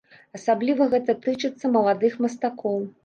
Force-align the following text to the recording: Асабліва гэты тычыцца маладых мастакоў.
Асабліва 0.37 0.87
гэты 0.95 1.15
тычыцца 1.25 1.71
маладых 1.77 2.17
мастакоў. 2.27 2.81